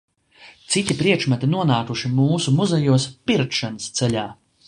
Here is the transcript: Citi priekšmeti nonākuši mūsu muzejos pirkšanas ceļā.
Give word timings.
Citi 0.75 0.95
priekšmeti 1.01 1.49
nonākuši 1.51 2.11
mūsu 2.21 2.55
muzejos 2.57 3.07
pirkšanas 3.31 3.93
ceļā. 4.01 4.27